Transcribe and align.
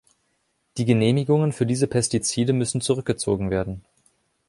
Die 0.77 0.85
Genehmigungen 0.85 1.51
für 1.53 1.67
diese 1.67 1.85
Pestizide 1.85 2.53
müssen 2.53 2.81
zurückgezogen 2.81 3.51
werden. 3.51 3.83